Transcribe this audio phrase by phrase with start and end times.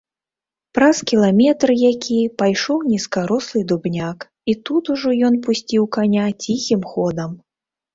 [0.77, 7.43] Праз кіламетр які пайшоў нізкарослы дубняк, і тут ужо ён пусціў каня ціхім ходам.